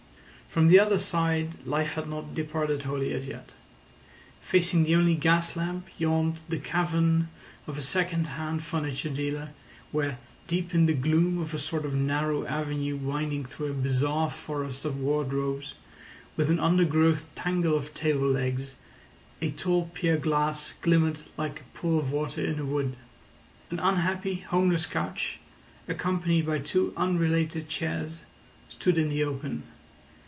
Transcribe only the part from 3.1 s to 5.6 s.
as yet. Facing the only gas